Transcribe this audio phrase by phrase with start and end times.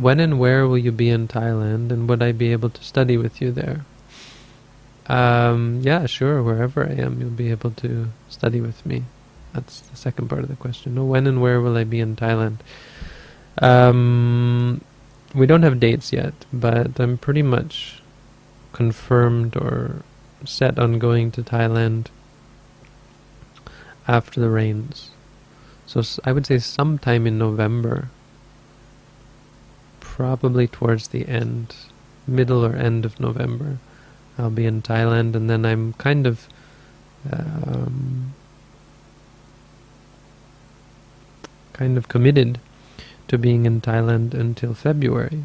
[0.00, 3.18] when and where will you be in Thailand, and would I be able to study
[3.18, 3.84] with you there?
[5.06, 6.42] Um, yeah, sure.
[6.42, 9.04] Wherever I am, you'll be able to study with me.
[9.52, 10.94] That's the second part of the question.
[10.94, 12.58] No, when and where will I be in Thailand?
[13.58, 14.80] Um,
[15.34, 18.00] we don't have dates yet, but I'm pretty much
[18.72, 20.02] confirmed or
[20.46, 22.06] set on going to Thailand
[24.08, 25.10] after the rains.
[25.86, 28.08] So I would say sometime in November,
[30.20, 31.74] probably towards the end,
[32.26, 33.78] middle or end of November,
[34.36, 36.46] I'll be in Thailand, and then I'm kind of
[37.32, 38.34] um,
[41.72, 42.60] kind of committed
[43.28, 45.44] to being in Thailand until February,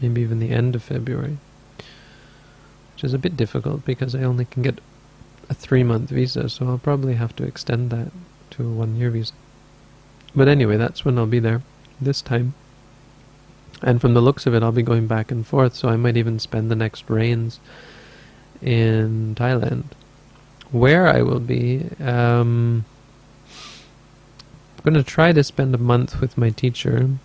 [0.00, 1.36] maybe even the end of February,
[2.94, 4.78] which is a bit difficult because I only can get
[5.50, 8.10] a three-month visa, so I'll probably have to extend that
[8.52, 9.34] to a one-year visa.
[10.34, 11.60] But anyway, that's when I'll be there
[12.00, 12.54] this time.
[13.82, 16.16] And from the looks of it, I'll be going back and forth, so I might
[16.16, 17.60] even spend the next rains
[18.60, 19.84] in Thailand.
[20.70, 22.84] Where I will be, um,
[24.76, 27.18] I'm going to try to spend a month with my teacher, and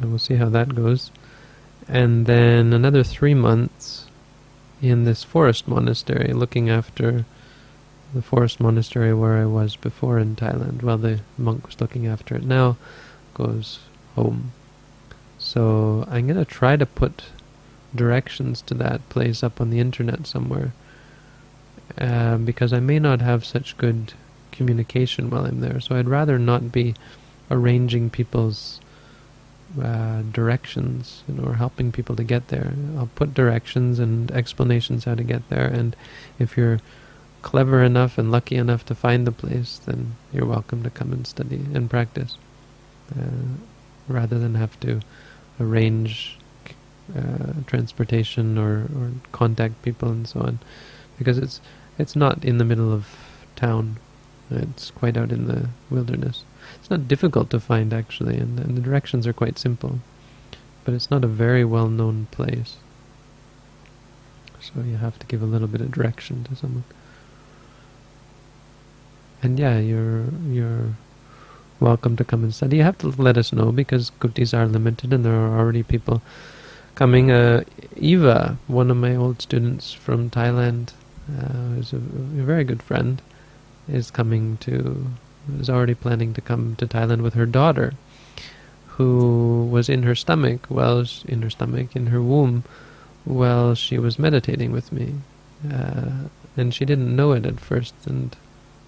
[0.00, 1.10] we'll see how that goes.
[1.88, 4.06] And then another three months
[4.80, 7.24] in this forest monastery, looking after
[8.12, 12.36] the forest monastery where I was before in Thailand, while the monk was looking after
[12.36, 12.76] it now,
[13.34, 13.80] goes
[14.14, 14.52] home.
[15.54, 17.22] So I'm going to try to put
[17.94, 20.72] directions to that place up on the internet somewhere,
[21.96, 24.14] uh, because I may not have such good
[24.50, 25.78] communication while I'm there.
[25.78, 26.96] So I'd rather not be
[27.52, 28.80] arranging people's
[29.80, 32.74] uh, directions you know, or helping people to get there.
[32.98, 35.94] I'll put directions and explanations how to get there, and
[36.40, 36.80] if you're
[37.42, 41.24] clever enough and lucky enough to find the place, then you're welcome to come and
[41.28, 42.38] study and practice,
[43.16, 43.54] uh,
[44.08, 45.00] rather than have to
[45.60, 46.38] arrange
[47.16, 50.58] uh, transportation or, or contact people and so on,
[51.18, 51.60] because it's
[51.98, 53.08] it's not in the middle of
[53.56, 53.98] town.
[54.50, 56.44] It's quite out in the wilderness.
[56.80, 60.00] It's not difficult to find actually, and, and the directions are quite simple,
[60.84, 62.76] but it's not a very well-known place.
[64.60, 66.84] So you have to give a little bit of direction to someone.
[69.42, 70.96] And yeah, you're you're
[71.80, 72.78] welcome to come and study.
[72.78, 76.22] You have to let us know because kutis are limited, and there are already people
[76.94, 77.30] coming.
[77.30, 77.64] Uh,
[77.96, 80.92] Eva, one of my old students from Thailand,
[81.28, 83.20] uh, who's a, a very good friend
[83.88, 85.06] is coming to
[85.58, 87.92] is already planning to come to Thailand with her daughter,
[88.86, 92.64] who was in her stomach, well, in her stomach, in her womb,
[93.24, 95.14] while she was meditating with me,
[95.70, 98.36] uh, and she didn't know it at first, and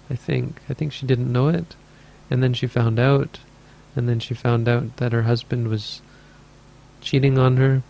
[0.09, 1.75] I think I think she didn't know it,
[2.29, 3.39] and then she found out,
[3.95, 6.01] and then she found out that her husband was
[7.01, 7.83] cheating on her,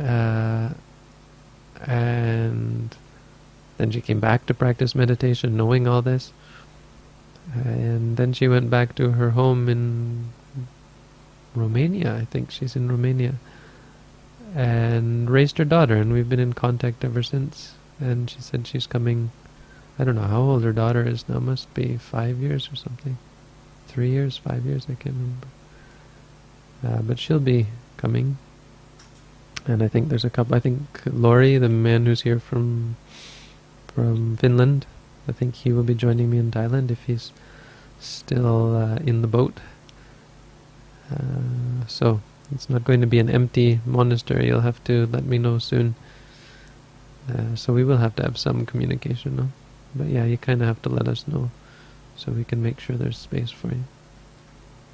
[0.00, 0.72] uh,
[1.86, 2.96] and
[3.76, 6.32] then she came back to practice meditation, knowing all this.
[7.52, 10.32] And then she went back to her home in
[11.54, 12.16] Romania.
[12.16, 13.34] I think she's in Romania.
[14.54, 17.74] And raised her daughter, and we've been in contact ever since.
[18.00, 19.30] And she said she's coming.
[19.98, 21.40] I don't know how old her daughter is now.
[21.40, 23.18] Must be five years or something.
[23.94, 25.46] Three years, five years, I can't remember.
[26.82, 28.38] Uh, but she'll be coming.
[29.66, 30.56] And I think there's a couple.
[30.56, 32.96] I think Laurie, the man who's here from
[33.94, 34.84] from Finland.
[35.28, 37.30] I think he will be joining me in Thailand if he's
[38.00, 39.60] still uh, in the boat.
[41.08, 44.48] Uh, so it's not going to be an empty monastery.
[44.48, 45.94] You'll have to let me know soon.
[47.30, 49.48] Uh, so we will have to have some communication, no?
[49.94, 51.52] But yeah, you kind of have to let us know
[52.16, 53.84] so we can make sure there's space for you.